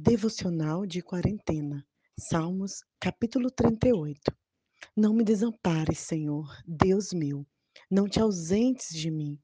[0.00, 1.84] Devocional de quarentena.
[2.16, 4.32] Salmos, capítulo 38.
[4.96, 7.44] Não me desampares, Senhor, Deus meu.
[7.90, 9.36] Não te ausentes de mim.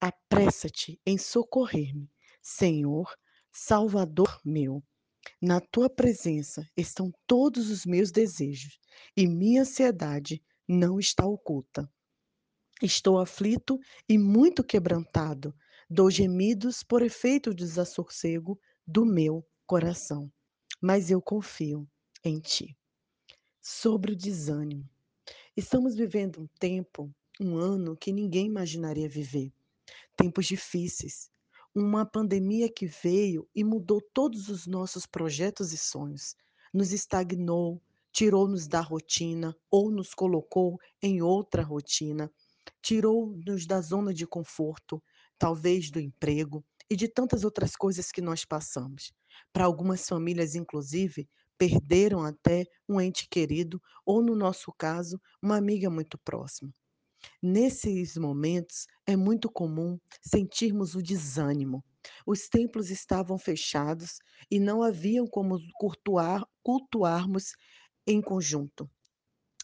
[0.00, 2.10] Apressa-te em socorrer-me,
[2.40, 3.14] Senhor,
[3.52, 4.82] Salvador meu.
[5.38, 8.80] Na tua presença estão todos os meus desejos,
[9.14, 11.86] e minha ansiedade não está oculta.
[12.80, 13.78] Estou aflito
[14.08, 15.54] e muito quebrantado.
[15.90, 20.28] Dou gemidos por efeito do desassossego do meu coração.
[20.82, 21.88] Mas eu confio
[22.24, 22.76] em ti.
[23.62, 24.84] Sobre o desânimo.
[25.56, 27.08] Estamos vivendo um tempo,
[27.40, 29.52] um ano que ninguém imaginaria viver.
[30.16, 31.30] Tempos difíceis.
[31.72, 36.34] Uma pandemia que veio e mudou todos os nossos projetos e sonhos.
[36.74, 37.80] Nos estagnou,
[38.10, 42.28] tirou-nos da rotina ou nos colocou em outra rotina
[42.82, 45.02] tirou-nos da zona de conforto,
[45.38, 49.12] talvez do emprego e de tantas outras coisas que nós passamos.
[49.52, 55.88] Para algumas famílias, inclusive, perderam até um ente querido ou, no nosso caso, uma amiga
[55.90, 56.72] muito próxima.
[57.42, 61.84] Nesses momentos, é muito comum sentirmos o desânimo.
[62.26, 64.18] Os templos estavam fechados
[64.50, 67.52] e não haviam como cultuar, cultuarmos
[68.06, 68.90] em conjunto.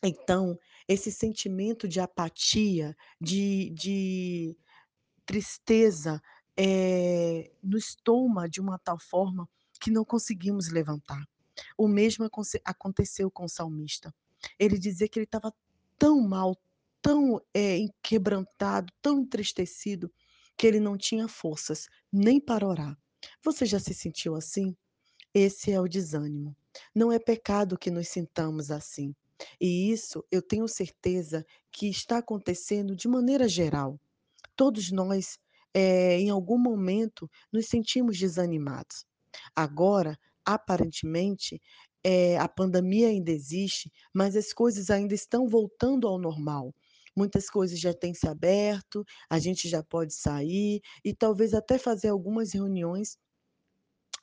[0.04, 4.56] Então, esse sentimento de apatia, de, de
[5.26, 6.20] tristeza,
[6.56, 9.48] eh, nos toma de uma tal forma
[9.80, 11.22] que não conseguimos levantar.
[11.76, 12.28] O mesmo
[12.64, 14.14] aconteceu com o salmista.
[14.58, 15.52] Ele dizia que ele estava
[15.98, 16.56] tão mal,
[17.00, 20.12] tão é, quebrantado, tão entristecido,
[20.56, 22.96] que ele não tinha forças nem para orar.
[23.42, 24.74] Você já se sentiu assim?
[25.34, 26.56] Esse é o desânimo.
[26.94, 29.14] Não é pecado que nos sintamos assim.
[29.60, 34.00] E isso eu tenho certeza que está acontecendo de maneira geral.
[34.54, 35.38] Todos nós,
[35.74, 39.04] eh, em algum momento, nos sentimos desanimados.
[39.54, 41.60] Agora, aparentemente,
[42.04, 46.74] eh, a pandemia ainda existe, mas as coisas ainda estão voltando ao normal.
[47.16, 52.08] Muitas coisas já têm se aberto, a gente já pode sair e talvez até fazer
[52.08, 53.18] algumas reuniões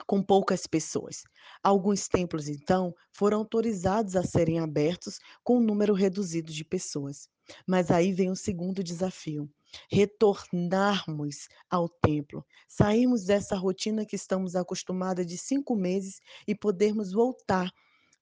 [0.08, 1.24] com poucas pessoas.
[1.64, 7.28] Alguns templos, então, foram autorizados a serem abertos com um número reduzido de pessoas.
[7.68, 9.50] Mas aí vem o segundo desafio:
[9.90, 17.72] retornarmos ao templo, sairmos dessa rotina que estamos acostumados de cinco meses e podermos voltar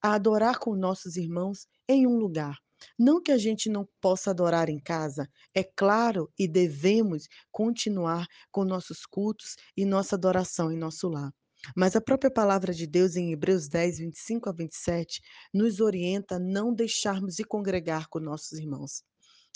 [0.02, 2.58] a adorar com nossos irmãos em um lugar.
[2.98, 8.64] Não que a gente não possa adorar em casa, é claro e devemos continuar com
[8.64, 11.32] nossos cultos e nossa adoração em nosso lar.
[11.76, 15.22] Mas a própria palavra de Deus em Hebreus 10, 25 a 27,
[15.54, 19.04] nos orienta a não deixarmos de congregar com nossos irmãos.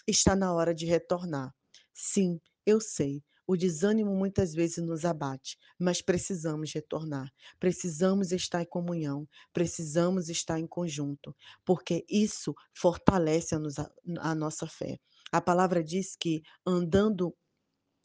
[0.07, 1.53] Está na hora de retornar.
[1.97, 3.25] Sim, eu sei.
[3.49, 7.33] O desânimo muitas vezes nos abate, mas precisamos retornar.
[7.59, 11.35] Precisamos estar em comunhão, precisamos estar em conjunto,
[11.65, 14.99] porque isso fortalece a, nos, a nossa fé.
[15.33, 17.35] A palavra diz que andando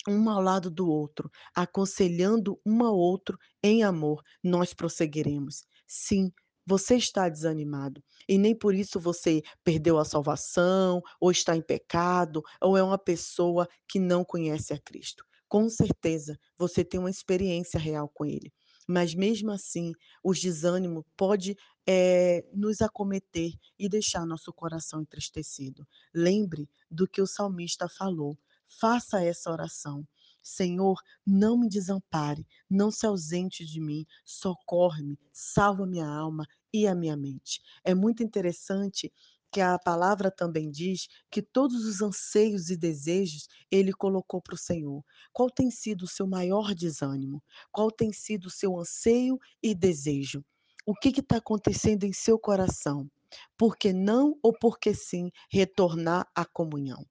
[0.08, 5.64] um ao lado do outro, aconselhando um ao outro em amor, nós prosseguiremos.
[5.88, 6.32] Sim,
[6.66, 12.44] você está desanimado e nem por isso você perdeu a salvação, ou está em pecado,
[12.62, 15.26] ou é uma pessoa que não conhece a Cristo.
[15.48, 18.54] Com certeza, você tem uma experiência real com Ele.
[18.88, 21.56] Mas mesmo assim, o desânimo pode
[21.88, 25.88] é, nos acometer e deixar nosso coração entristecido.
[26.14, 28.38] Lembre do que o salmista falou.
[28.80, 30.08] Faça essa oração.
[30.42, 36.96] Senhor, não me desampare, não se ausente de mim, socorre-me, salva minha alma e a
[36.96, 37.62] minha mente.
[37.84, 39.12] É muito interessante
[39.52, 44.58] que a palavra também diz que todos os anseios e desejos ele colocou para o
[44.58, 45.04] Senhor.
[45.34, 47.44] Qual tem sido o seu maior desânimo?
[47.72, 50.44] Qual tem sido o seu anseio e desejo?
[50.86, 53.10] O que está acontecendo em seu coração?
[53.58, 57.06] Por que não ou porque sim retornar à comunhão?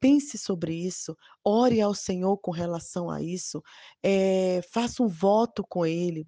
[0.00, 3.62] Pense sobre isso, ore ao Senhor com relação a isso,
[4.02, 6.26] é, faça um voto com Ele,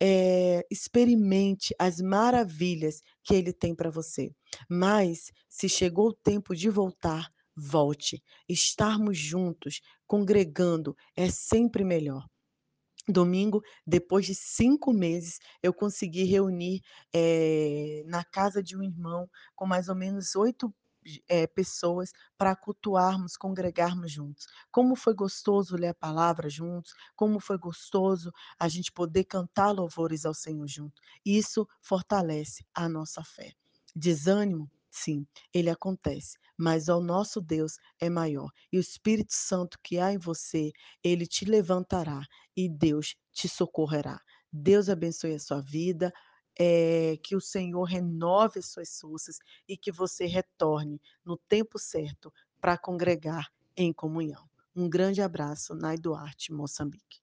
[0.00, 4.32] é, experimente as maravilhas que Ele tem para você.
[4.68, 8.22] Mas, se chegou o tempo de voltar, volte.
[8.48, 12.26] Estarmos juntos, congregando, é sempre melhor.
[13.08, 16.80] Domingo, depois de cinco meses, eu consegui reunir
[17.12, 20.72] é, na casa de um irmão com mais ou menos oito
[21.28, 24.46] é, pessoas para cultuarmos, congregarmos juntos.
[24.70, 30.24] Como foi gostoso ler a palavra juntos, como foi gostoso a gente poder cantar louvores
[30.24, 31.00] ao Senhor junto.
[31.24, 33.52] Isso fortalece a nossa fé.
[33.94, 34.70] Desânimo?
[34.90, 38.50] Sim, ele acontece, mas o nosso Deus é maior.
[38.70, 40.70] E o Espírito Santo que há em você,
[41.02, 42.22] ele te levantará
[42.54, 44.20] e Deus te socorrerá.
[44.52, 46.12] Deus abençoe a sua vida,
[46.58, 49.38] eh, que o Senhor renove as suas forças
[49.68, 54.48] e que você retorne no tempo certo para congregar em comunhão.
[54.74, 57.21] Um grande abraço, Nai Duarte, Moçambique.